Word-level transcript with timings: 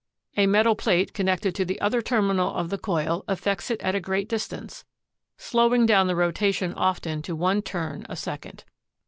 A 0.35 0.47
metal 0.47 0.73
plate 0.73 1.13
connected 1.13 1.53
to 1.53 1.63
the 1.63 1.79
other 1.79 2.01
terminal 2.01 2.55
of 2.55 2.71
the 2.71 2.79
coil 2.79 3.23
affects 3.27 3.69
it 3.69 3.79
at 3.81 3.93
a 3.93 3.99
great 3.99 4.27
distance, 4.27 4.83
slowing 5.37 5.85
down 5.85 6.07
the 6.07 6.15
rotation 6.15 6.73
often 6.73 7.21
to 7.21 7.35
one 7.35 7.61
turn 7.61 8.07
a 8.09 8.15
second. 8.15 8.63